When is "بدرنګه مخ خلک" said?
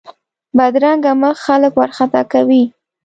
0.57-1.71